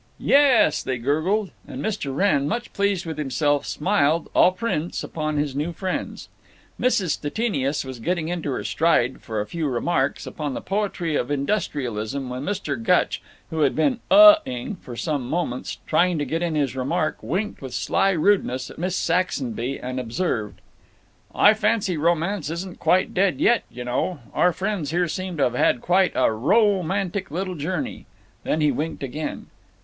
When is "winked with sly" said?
17.21-18.09